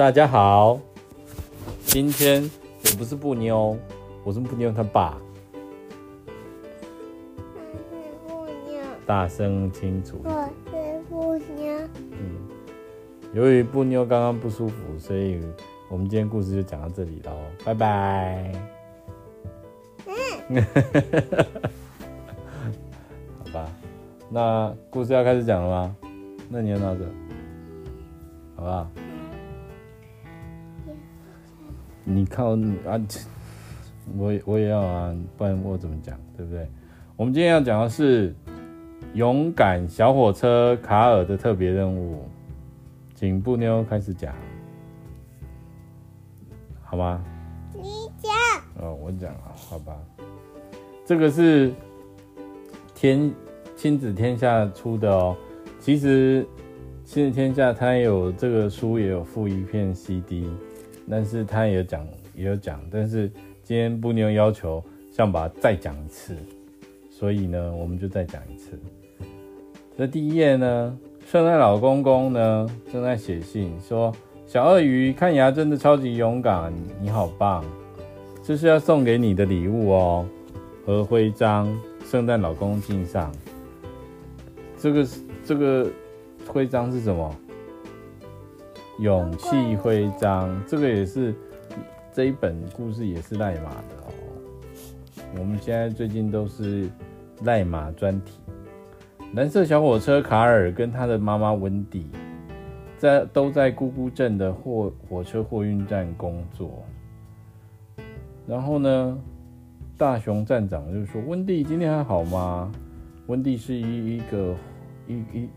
[0.00, 0.80] 大家好，
[1.84, 2.42] 今天
[2.84, 3.76] 我不是布妞，
[4.24, 5.20] 我是布妞他爸。
[7.36, 7.84] 我是
[8.26, 8.80] 布妞。
[9.04, 10.18] 大声清楚。
[10.24, 11.74] 我是布妞。
[12.12, 12.48] 嗯，
[13.34, 15.38] 由于布妞刚刚不舒服，所以
[15.90, 17.32] 我们今天故事就讲到这里喽，
[17.62, 18.52] 拜拜。
[20.48, 20.64] 嗯。
[23.44, 23.70] 好吧，
[24.30, 25.94] 那故事要开始讲了吗？
[26.48, 27.04] 那你要拿着，
[28.56, 28.90] 好不好？
[32.10, 33.00] 你靠啊！
[34.18, 36.66] 我我也要啊，不然我怎么讲，对不对？
[37.16, 38.34] 我们今天要讲的是
[39.14, 42.24] 勇敢小火车卡尔的特别任务，
[43.14, 44.34] 请布妞开始讲，
[46.82, 47.22] 好吗？
[47.72, 48.32] 你讲。
[48.84, 49.96] 哦，我讲啊，好吧。
[51.06, 51.72] 这个是
[52.94, 53.32] 天
[53.76, 55.36] 亲子天下出的哦。
[55.78, 56.44] 其实
[57.04, 60.50] 亲子天下它有这个书，也有附一片 CD。
[61.10, 63.28] 但是他也有讲，也有讲，但是
[63.64, 66.36] 今天布妞要求想把它再讲一次，
[67.10, 68.78] 所以呢，我们就再讲一次。
[69.98, 74.14] 这第一页呢，圣诞老公公呢正在写信说
[74.46, 76.72] ：“小鳄鱼，看牙真的超级勇敢，
[77.02, 77.64] 你好棒，
[78.42, 80.26] 这是要送给你的礼物哦，
[80.86, 81.68] 和徽章，
[82.04, 83.34] 圣诞老公敬上。
[84.78, 85.06] 这个
[85.44, 85.90] 这个
[86.46, 87.36] 徽章是什么？”
[89.00, 91.34] 勇气徽章，这个也是
[92.12, 94.12] 这一本故事也是赖马的哦。
[95.38, 96.86] 我们现在最近都是
[97.44, 98.38] 赖马专题。
[99.32, 102.10] 蓝色小火车卡尔跟他的妈妈温蒂
[102.98, 106.84] 在都在姑姑镇的货火车货运站工作。
[108.46, 109.18] 然后呢，
[109.96, 112.70] 大熊站长就说：“温蒂今天还好吗？”
[113.28, 114.54] 温蒂是一一个
[115.06, 115.48] 一一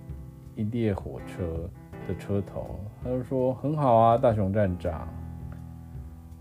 [0.55, 1.69] 一列火车。
[2.07, 5.07] 的车头，他就说很好啊，大熊站长。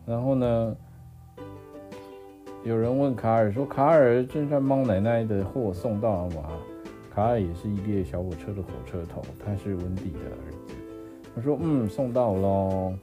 [0.04, 0.76] 然后呢，
[2.64, 6.42] 有人问卡尔说：“卡尔正在帮奶奶的货送到了吗？”
[7.14, 10.58] 卡尔也是一列小火车的火车头，他是温迪的儿子。
[11.34, 12.94] 他说：“嗯，送到喽。”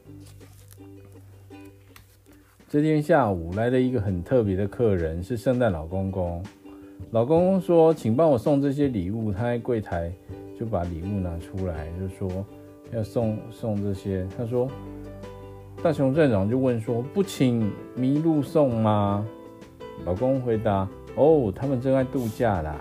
[2.67, 6.43] 这天下午来了一个很特别的客人，是圣诞老公公。
[7.11, 10.11] 老公公说：“请帮我送这些礼物。”他在柜台。
[10.59, 12.45] 就把礼物拿出来，就说
[12.91, 14.27] 要送送这些。
[14.37, 14.67] 他说，
[15.81, 19.25] 大熊站长就问说，不请麋鹿送吗？
[20.05, 22.75] 老公回答，哦，他们正在度假啦。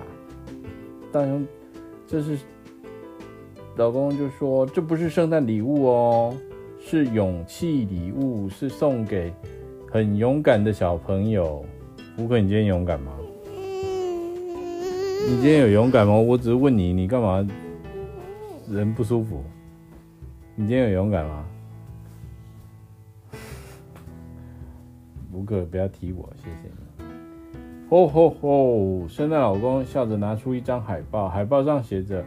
[1.12, 1.47] 大熊，
[2.06, 2.37] 这是
[3.77, 6.34] 老公就说，这不是圣诞礼物哦，
[6.81, 9.33] 是勇气礼物，是送给
[9.89, 11.65] 很勇敢的小朋友。
[12.16, 13.12] 胡克，你今天勇敢吗？
[15.28, 16.19] 你今天有勇敢吗？
[16.19, 17.47] 我只是问你，你干嘛？
[18.71, 19.43] 人不舒服，
[20.55, 21.45] 你今天有勇敢吗？
[25.33, 27.05] 不可不要提我，谢谢你。
[27.89, 29.09] 吼吼吼！
[29.09, 32.23] 圣诞老公笑着拿出一张海报，海报上写着：“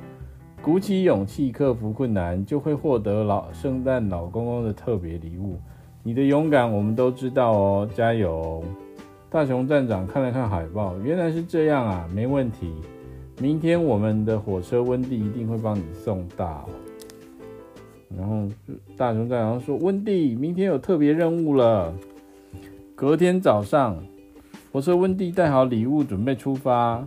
[0.63, 5.59] 鼓起勇气克服困难，就会获得老圣诞老公公的特别礼物。
[6.01, 8.63] 你的勇敢我们都知道哦，加油！”
[9.29, 12.73] 大熊站长看了看海报，原来是这样啊，没问题。
[13.41, 16.69] 明天我们的火车温蒂一定会帮你送到。
[18.15, 18.47] 然后
[18.95, 21.91] 大熊站长说：“温蒂，明天有特别任务了。”
[22.93, 23.97] 隔天早上，
[24.71, 26.99] 火车温蒂带好礼物，准备出发。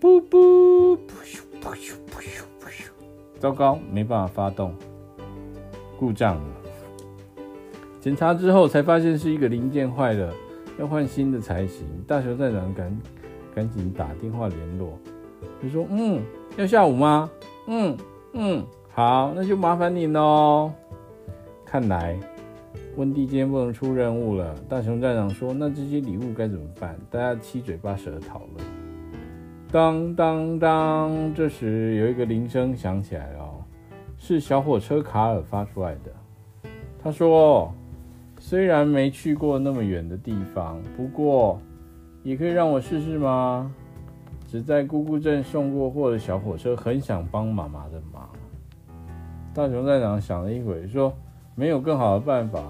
[0.00, 2.90] 噗噗噗咻噗咻噗咻噗咻！
[3.40, 4.72] 糟糕，没办法发动，
[5.98, 6.44] 故障了。
[8.00, 10.32] 检查之后才发现是一个零件坏了，
[10.78, 11.84] 要换新的才行。
[12.06, 13.00] 大熊站长赶
[13.52, 14.96] 赶紧打电话联络。
[15.62, 16.20] 就说嗯，
[16.56, 17.30] 要下午吗？
[17.68, 17.96] 嗯
[18.32, 20.72] 嗯，好，那就麻烦你喽。
[21.64, 22.18] 看来
[22.96, 24.54] 温蒂今天不能出任务了。
[24.68, 28.66] 大熊站长说：“那这些礼物该怎么办？”大家七嘴八舌的讨论。
[29.70, 33.48] 当当当，这时有一个铃声响起来了，
[34.18, 36.70] 是小火车卡尔发出来的。
[37.02, 37.72] 他说
[38.38, 41.58] ：“虽然没去过那么远的地方，不过
[42.22, 43.72] 也可以让我试试吗？”
[44.52, 48.28] 只在姑姑镇送过货的小火车很想帮妈妈的忙。
[49.54, 51.10] 大熊站长想了一会，说
[51.56, 52.62] ：“没有更好的办法，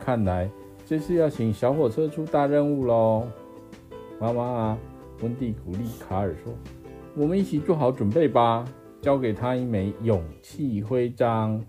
[0.00, 0.50] 看来
[0.84, 3.28] 这次要请小火车出大任务喽。”
[4.18, 4.78] 妈妈啊，
[5.22, 6.52] 温蒂鼓励卡尔说
[7.14, 8.64] ：“我们一起做好准备吧。”
[9.00, 11.64] 交给他一枚勇气徽章。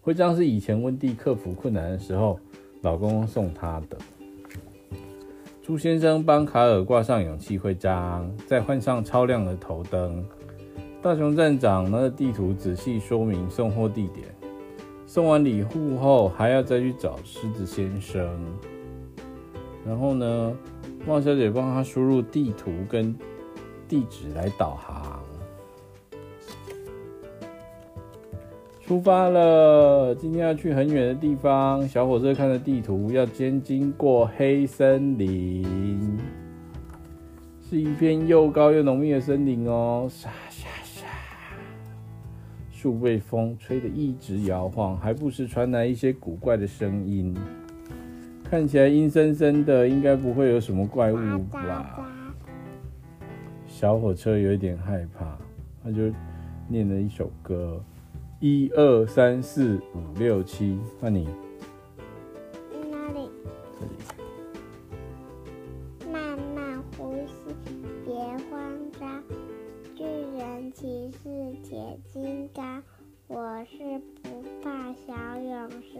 [0.00, 2.40] 徽章是以前温蒂克服困难的时候，
[2.80, 3.98] 老公公送她的。
[5.70, 10.26] 猪先生帮卡尔挂上勇气徽章，再换上超亮的头灯。
[11.00, 14.26] 大熊站长拿着地图仔细说明送货地点。
[15.06, 18.28] 送完礼物后，还要再去找狮子先生。
[19.86, 20.52] 然后呢，
[21.06, 23.14] 茂小姐帮他输入地图跟
[23.86, 25.19] 地址来导航。
[28.90, 31.86] 出发了，今天要去很远的地方。
[31.86, 36.18] 小火车看着地图，要先经过黑森林，
[37.60, 40.08] 是一片又高又浓密的森林哦。
[40.10, 41.06] 沙沙沙，
[42.72, 47.32] 树被风吹得一直摇晃，还不时传来一些古怪的声音。
[48.42, 52.10] 看起来阴森森的，应该不会有什么怪物吧？
[53.68, 55.38] 小火车有一点害怕，
[55.84, 56.12] 他就
[56.66, 57.80] 念了一首歌。
[58.42, 61.28] 一二三四五六七，换你。
[62.90, 63.28] 哪里？
[63.78, 63.92] 这里。
[66.10, 67.54] 慢慢呼吸，
[68.02, 68.14] 别
[68.48, 69.22] 慌张。
[69.94, 70.04] 巨
[70.38, 71.28] 人骑士
[71.62, 72.82] 铁金刚，
[73.28, 75.98] 我是不怕小勇士。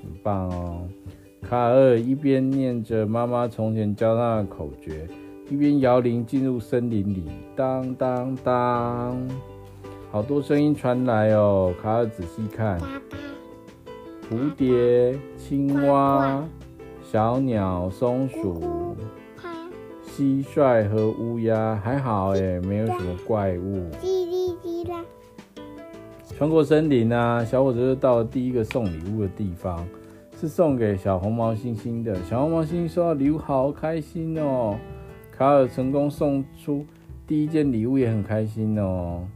[0.00, 0.88] 很棒哦！
[1.42, 5.08] 卡尔一边念着妈妈从前教他的口诀，
[5.50, 7.24] 一边摇铃进入森林里。
[7.56, 9.28] 当当当。
[10.14, 12.78] 好多声音传来哦，卡尔仔细看，
[14.30, 16.40] 蝴蝶、青蛙、
[17.02, 18.96] 小鸟、松鼠、
[20.06, 23.90] 蟋蟀和乌鸦，还好哎，没有什么怪物。
[24.00, 25.04] 叽哩叽啦
[26.38, 29.84] 穿过森林啊，小伙子就到了第一个送礼物的地方，
[30.40, 32.14] 是送给小红毛猩猩的。
[32.22, 34.78] 小红毛猩猩收到礼物，好开心哦！
[35.36, 36.86] 卡尔成功送出
[37.26, 39.26] 第一件礼物，也很开心哦。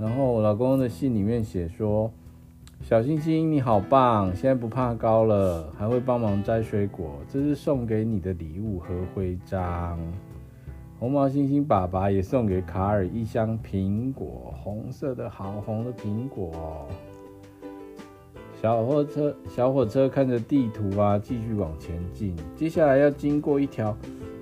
[0.00, 2.10] 然后我老公的信里面写说
[2.80, 9.98] ：“小星星你好棒，现在不怕高了，还会帮忙摘水果，这是送给你的礼物和徽章。”
[10.98, 16.86] 红毛猩猩爸爸也送给卡尔一箱苹果，红色的好红的苹果。
[18.60, 22.34] 小火车小火车看着地图啊，继续往前进。
[22.56, 23.94] 接下来要经过一条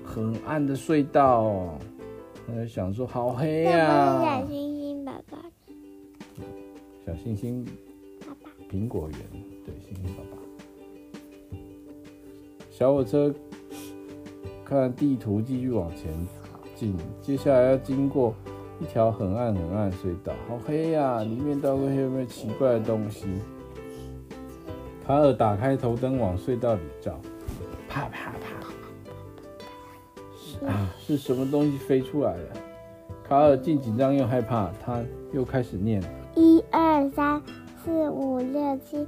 [0.05, 1.77] 很暗的隧道，
[2.47, 4.41] 他就想说：“好黑呀、啊！”
[7.23, 7.65] 星星，
[8.69, 9.19] 苹果园，
[9.65, 10.37] 对，星星爸爸。
[12.71, 13.33] 小火车
[14.63, 16.11] 看地图，继续往前
[16.75, 16.95] 进。
[17.21, 18.33] 接下来要经过
[18.79, 23.27] 一条很暗很暗隧道，好黑呀、里面到底有没有奇怪的东西？
[25.05, 27.19] 卡尔打开头灯往隧道里照，
[27.89, 28.31] 啪啪
[30.61, 30.67] 啪！
[30.67, 32.68] 啊，是什么东西飞出来了？
[33.29, 36.01] 卡尔既紧张又害怕，他又开始念。
[36.35, 37.39] 一二三
[37.77, 39.05] 四五六七，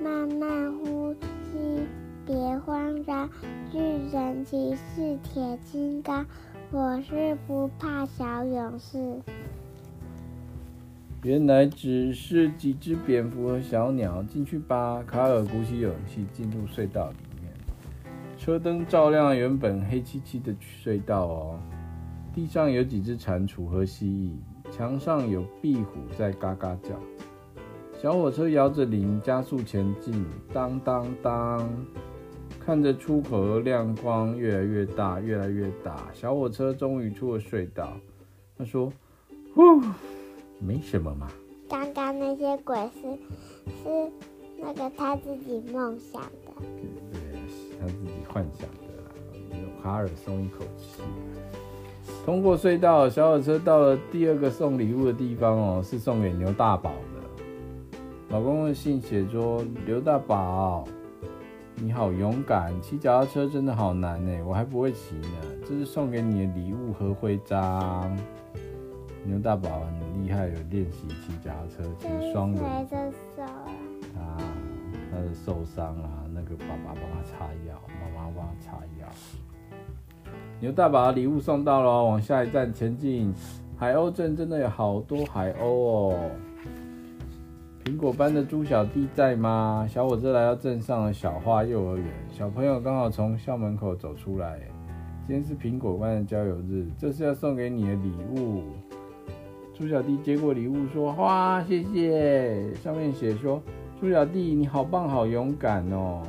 [0.00, 1.84] 慢慢呼吸，
[2.24, 3.28] 别慌张。
[3.72, 3.80] 巨
[4.12, 6.24] 人骑士铁金刚，
[6.70, 9.20] 我是不怕小勇士。
[11.24, 14.22] 原来只是几只蝙蝠和小鸟。
[14.22, 17.52] 进去吧，卡尔鼓起勇气进入隧道里面。
[18.38, 20.54] 车灯照亮原本黑漆漆的
[20.84, 21.58] 隧道哦，
[22.34, 24.32] 地上有几只蟾蜍和蜥蜴。
[24.72, 26.98] 墙上有壁虎在嘎嘎叫，
[28.02, 31.70] 小火车摇着铃加速前进，当当当，
[32.58, 37.92] 看着出口的亮光越来越大，越来越大，小火车终于出了隧道。
[38.58, 38.92] 他说
[39.54, 39.62] ：“呼，
[40.58, 41.28] 没什么嘛。”
[41.68, 43.12] 刚刚那些鬼是
[43.82, 44.12] 是
[44.60, 46.52] 那个他自己梦想的，
[47.12, 49.10] 对，他自己幻想的啦。
[49.82, 51.02] 卡尔松一口气。
[52.24, 57.98] 通过隧道，小火车到了第二个送礼物的地方哦，是送给牛大宝的。
[58.30, 60.84] 老公的信写说：“刘大宝，
[61.76, 65.28] 你好勇敢，骑脚踏车真的好难呢，我还不会骑呢。
[65.68, 68.16] 这是送给你的礼物和徽章。”
[69.26, 72.64] 牛大宝很厉害，有练习骑脚踏车，骑双轮。
[74.14, 74.38] 他
[75.10, 79.06] 他的受伤啊，那个爸爸帮他擦药，妈妈帮他擦药。
[80.60, 83.32] 牛大把的礼物送到了，往下一站前进。
[83.76, 86.30] 海鸥镇真的有好多海鸥哦。
[87.84, 89.86] 苹果班的猪小弟在吗？
[89.90, 94.58] 小火车来到镇上的小花幼儿园，小朋友刚好从校门口走出来。
[95.26, 98.62] 今天是苹果班的郊游日，这是要送给你的礼物。
[99.74, 103.60] 猪小弟接过礼物说：“哇，谢谢。”上面写说
[104.00, 106.22] ：“猪小弟你好棒，好勇敢哦。”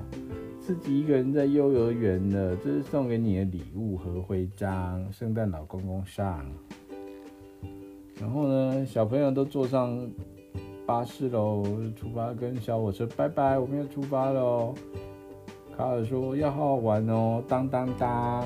[0.66, 6.44] 自己一个人在幼儿园呢，这是送给你的礼物和徽章，圣诞老公公上。
[8.20, 9.96] 然后呢，小朋友都坐上
[10.84, 11.64] 巴士喽，
[11.96, 14.74] 出发跟小火车拜拜，我们要出发喽。
[15.78, 18.44] 卡尔说要好好玩哦，当当当。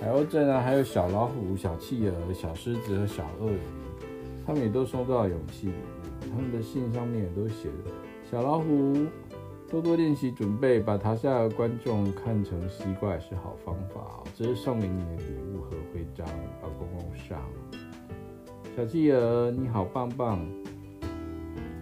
[0.00, 3.58] 海鸥镇啊，还有小老虎、小企鹅、小狮子和小鳄鱼，
[4.46, 6.30] 他们也都收到了勇气礼物。
[6.34, 7.90] 他们的信上面也都写着：
[8.30, 8.94] 小老虎，
[9.70, 14.24] 多多练习准备，把台下的观众看成西瓜也是好方法哦。
[14.34, 16.26] 这是送给你的礼物和徽章，
[16.60, 17.40] 老公公上。
[18.76, 20.44] 小企鹅，你好棒棒！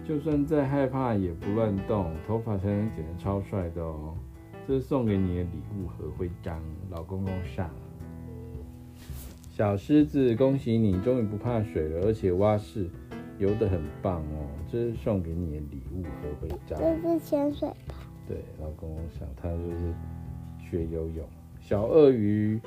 [0.07, 4.13] 就算再害怕也不乱动，头发才能剪得超帅的哦。
[4.67, 7.71] 这是送给你的礼物和徽章，老公公上。
[9.49, 12.87] 小狮子，恭喜你终于不怕水了，而且蛙式
[13.39, 14.45] 游得很棒哦。
[14.71, 16.77] 这是送给你的礼物和徽章。
[16.79, 17.95] 这是潜水吧？
[18.27, 19.93] 对，老公公想他就是
[20.69, 21.27] 学游泳。
[21.59, 22.59] 小鳄鱼，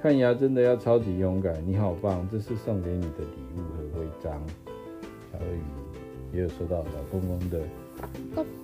[0.00, 2.26] 看牙真的要超级勇敢，你好棒！
[2.30, 4.32] 这是送给你的礼物和徽章。
[5.30, 7.60] 小鳄鱼也有收到老公公的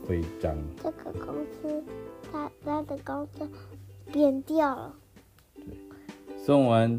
[0.06, 0.56] 徽章。
[0.76, 1.84] 这个公司，
[2.32, 3.46] 他他的公司
[4.12, 4.94] 变掉了。
[5.54, 5.64] 对，
[6.38, 6.98] 送完。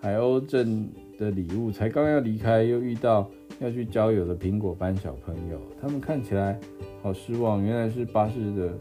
[0.00, 3.30] 海鸥镇的礼物才刚要离开，又遇到
[3.60, 6.58] 要去郊游的苹果班小朋友，他们看起来
[7.02, 7.62] 好失望。
[7.62, 8.72] 原来是巴士的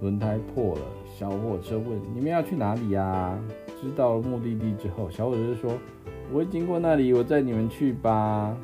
[0.00, 0.82] 轮胎破了。
[1.16, 3.38] 小火车问：“你们要去哪里呀？”
[3.80, 5.72] 知道了目的地之后，小火车说
[6.32, 8.56] ：“我会经过那里，我载你们去吧。”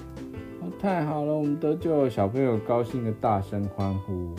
[0.61, 2.11] 哦，太好了，我们得救了！
[2.11, 4.35] 小朋友高兴的大声欢呼。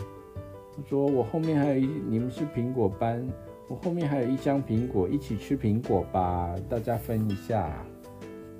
[0.76, 3.26] 他说：“我后面还有一，你们是苹果班。”
[3.68, 7.72] 我后面还有一箱苹果，一起吃苹果吧，大家分一下。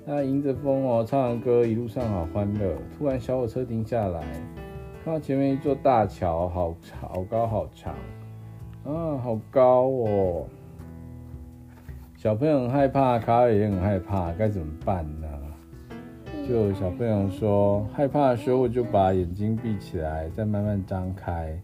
[0.05, 2.75] 那迎着风哦，唱着歌，一路上好欢乐。
[2.97, 4.21] 突然，小火车停下来，
[5.05, 7.93] 看到前面一座大桥，好长，好高，好长，
[8.83, 10.45] 啊，好高哦。
[12.15, 15.27] 小朋友很害怕，卡尔也很害怕，该怎么办呢？
[16.47, 21.57] 就小朋友说，害怕的时候我就把眼睛闭起来，再慢慢张开。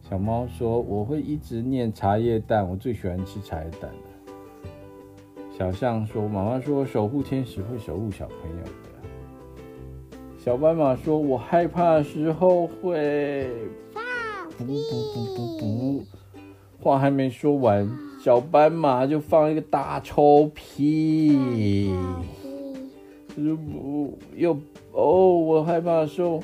[0.00, 3.90] 小猫说：“我会一直念茶叶蛋，我最喜欢吃茶叶蛋。”
[5.56, 8.70] 小象说：“妈妈说守护天使会守护小朋友的。”
[10.36, 13.48] 小斑马说：“我害怕的时候会
[13.90, 14.02] 放
[14.50, 16.04] 屁。”噗噗噗噗噗，
[16.78, 21.90] 话还没说完，小斑马就放一个大臭屁。
[23.34, 24.54] 是不又
[24.92, 26.42] 哦，我害怕的时候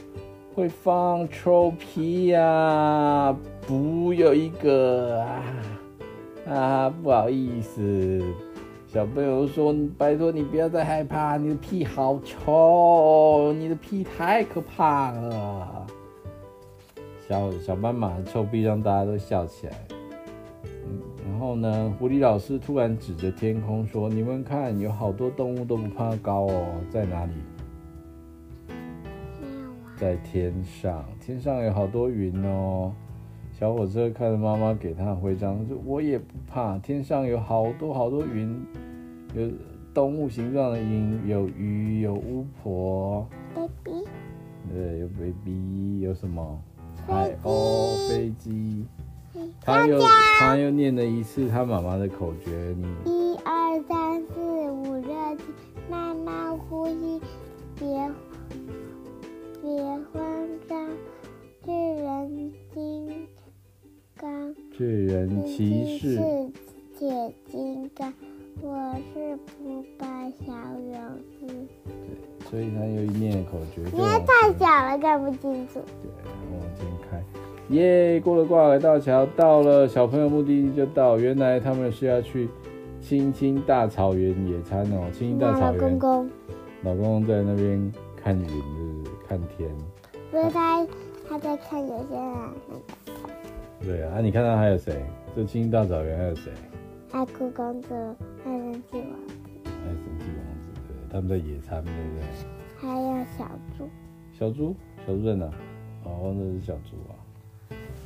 [0.55, 3.39] 会放臭屁呀、啊。
[3.67, 5.43] 不，有一个啊
[6.49, 8.23] 啊，不好意思，
[8.93, 15.87] 小朋友说，拜托你不要再害怕，你的屁好臭，你的屁太可怕了。
[17.27, 19.73] 小小斑马的臭屁让大家都笑起来。
[20.67, 27.33] 嗯，然后呢，狐狸老师突然指着天空说：“你们看，有好多动物都不怕高哦，在哪里？
[29.97, 32.93] 在天上，天上有好多云哦。”
[33.63, 38.61] 小火车看着妈妈给他的徽章，就：“我也不怕，天上有好多好多云，
[39.37, 39.49] 有
[39.95, 44.05] 动物形状的云，有鱼，有巫婆，baby，
[44.69, 46.61] 对，有 baby，有什么？
[47.07, 48.85] 海鸥，飞机。
[49.61, 50.01] 他又
[50.41, 52.85] 他又念了一次他妈妈的口诀，你。
[53.09, 55.45] 一二三四五六七，
[55.89, 57.21] 慢慢呼吸，
[57.79, 58.11] 别别
[64.83, 66.19] 巨人骑士
[66.99, 68.13] 铁金刚，
[68.61, 70.93] 我是不败小勇
[71.39, 71.47] 士。
[71.87, 73.81] 对，所以他有一念口诀。
[73.97, 75.75] 因为太小了，看不清楚。
[76.03, 76.11] 对，
[76.51, 77.23] 往前开。
[77.69, 81.17] 耶，过了挂海大桥，到了小朋友目的地就到。
[81.17, 82.49] 原来他们是要去
[83.01, 85.09] 青青大草原野餐哦。
[85.13, 85.81] 青青大草原。
[85.81, 86.31] 老公公。
[86.83, 89.71] 老公公在那边看云，就是看天。
[90.33, 90.85] 所以他
[91.29, 92.35] 他在看有些人。
[93.85, 95.05] 对啊，你看到还有谁？
[95.35, 96.53] 这青青大草原还有谁？
[97.11, 97.95] 爱哭公主、
[98.45, 99.35] 爱生气王子。
[99.65, 102.23] 爱生气王子，对，他们在野餐，对不对？
[102.77, 103.89] 还有小猪。
[104.33, 104.75] 小猪，
[105.07, 105.47] 小猪在哪？
[106.05, 107.13] 哦，那是小猪啊。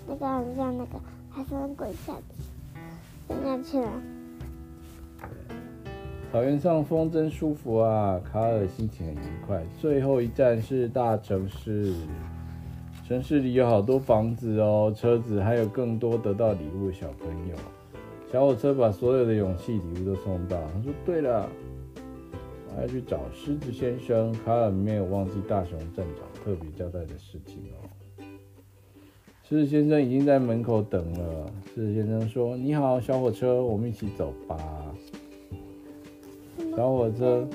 [0.09, 0.99] 那个很像那个，
[1.31, 2.81] 还是能滚下去，
[3.27, 3.93] 滚下去了。
[5.21, 5.57] 对，
[6.33, 9.63] 草原上风真舒服啊，卡尔心情很愉快。
[9.79, 11.93] 最后一站是大城市。
[13.07, 17.55] 城市里有好多房子哦，车子，还有更多得到礼物的小朋友。
[18.33, 20.61] 小火车把所有的勇气礼物都送到。
[20.75, 21.49] 他说：“对了，
[22.75, 27.87] 我要去找狮子先生。”卡尔没有忘记大熊站长特别交代的事情哦。
[29.45, 31.47] 狮子先生已经在门口等了。
[31.73, 34.59] 狮子先生说：“你好，小火车，我们一起走吧。”
[36.77, 37.47] 小火车。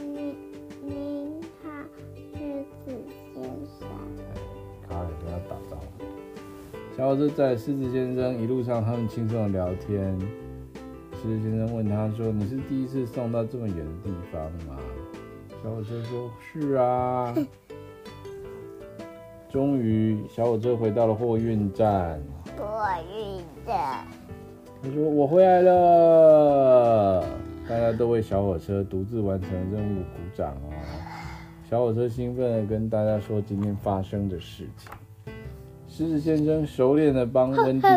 [7.02, 10.16] 小火车在狮子先生一路上，他们轻松的聊天。
[11.16, 14.78] 狮子先生问他说：“你是第一次送到这么远的地方吗？”
[15.64, 17.34] 小火车说：“是啊。
[19.50, 22.22] ”终于小火车回到了货运站。
[22.56, 22.86] 货
[23.18, 24.06] 运站。
[24.84, 27.26] 他说：“我回来了。”
[27.68, 30.70] 大家都为小火车独自完成任务鼓掌哦。
[31.68, 34.92] 小火车兴奋地跟大家说今天发生的事情。
[36.02, 37.88] 狮子先生熟练的帮温蒂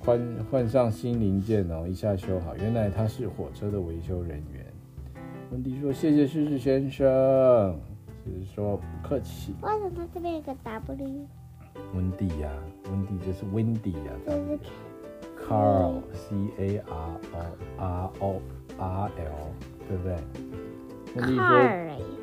[0.00, 0.18] 换
[0.50, 2.56] 换上新零件哦，一下修好。
[2.56, 4.64] 原来他是火车的维修人员。
[5.50, 7.78] 温蒂说：“谢谢狮子先生。”
[8.24, 11.26] 狮子说：“不客气。”为什么这边有个 W？
[11.94, 12.50] 温蒂呀，
[12.90, 13.98] 温蒂就是温蒂呀。
[14.26, 14.58] 就是
[15.46, 17.44] Carl，C A R O
[17.76, 18.40] R O
[18.78, 19.52] R L，
[19.86, 20.16] 对不对？
[21.16, 21.44] 温蒂说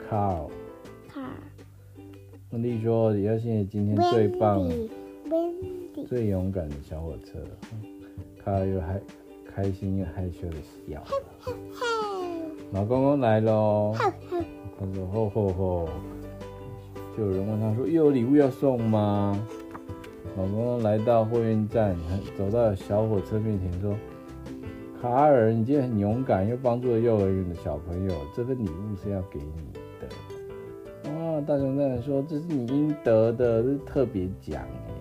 [0.09, 0.49] ：“Carl。”
[2.51, 4.67] 温蒂说：“要谢谢今天最棒、
[6.07, 7.37] 最勇敢的小火车。”
[8.43, 8.99] 卡尔又害
[9.45, 10.55] 开心又害羞的
[10.87, 11.55] 笑了。
[12.71, 13.93] 老公公来喽！
[13.95, 14.11] 他
[14.95, 15.89] 说：“吼吼吼！”
[17.15, 19.39] 就有人问他说：“又有礼物要送吗？”
[20.35, 21.95] 老公公来到货运站，
[22.35, 23.95] 走到小火车面前说
[24.99, 29.79] ：“卡尔，你今天很勇敢，又帮助了幼儿园的小朋友，这份礼物是要给你。”
[31.41, 34.91] 大熊大人说：“这是你应得的，这是特别奖哎。”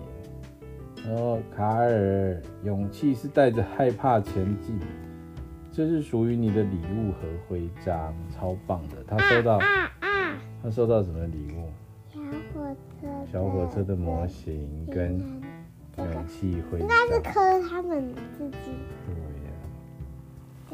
[1.07, 4.79] 然后卡尔，勇气是带着害怕前进，
[5.71, 8.97] 这是属于你的礼物和徽章，超棒的。
[9.07, 9.59] 他收到，
[10.61, 11.69] 他收到什么礼物？
[12.13, 12.19] 小
[12.53, 15.17] 火车，小火车的模型跟
[15.97, 18.71] 勇气徽章，应该是刻他们自己。
[19.05, 19.15] 对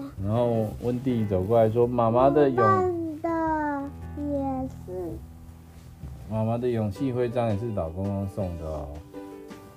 [0.04, 0.12] 呀。
[0.24, 2.95] 然后温蒂走过来说：“妈妈的勇。”
[6.56, 8.88] 妈妈的勇气徽章也是老公公送的哦。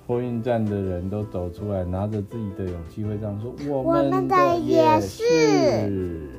[0.07, 6.29] 货运站的人都走出来，拿着自己的勇气徽章说：“我们的也是。”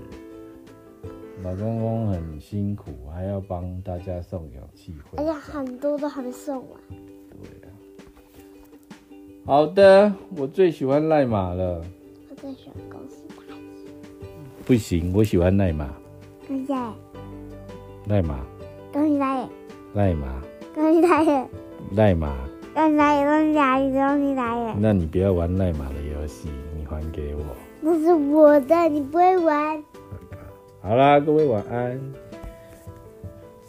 [1.44, 5.26] 老公公很辛苦，还要帮大家送勇气徽章。
[5.26, 6.80] 而且很多都还没送完。
[6.88, 7.71] 对啊。
[9.45, 11.84] 好的，我最喜欢赖马了。
[12.30, 13.60] 我最喜欢恭喜大爷。
[14.65, 15.86] 不行，我喜欢赖马。
[16.49, 16.95] 恭喜大爷。
[18.06, 18.41] 赖马。
[18.91, 19.47] 恭喜大爷。
[19.95, 20.29] 赖马，
[20.73, 21.49] 恭喜大爷！
[21.97, 22.33] 赖马，
[22.75, 23.25] 恭喜大爷！
[23.25, 23.91] 恭喜大爷！
[23.91, 24.75] 恭喜大爷！
[24.79, 27.43] 那你不要玩赖马的游戏，你还给我。
[27.81, 29.83] 那是我的，你不会玩。
[30.81, 32.00] 好啦，各位晚安。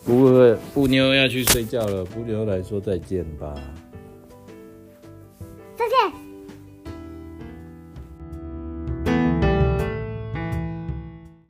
[0.06, 3.56] 不，布妞要去睡觉了，布妞来说再见吧。